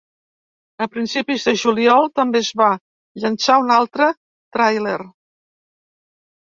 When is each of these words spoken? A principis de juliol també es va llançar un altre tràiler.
A 0.85 0.87
principis 0.93 1.45
de 1.49 1.53
juliol 1.65 2.09
també 2.21 2.41
es 2.47 2.51
va 2.63 2.71
llançar 3.25 3.59
un 3.67 3.77
altre 3.79 4.13
tràiler. 4.59 5.01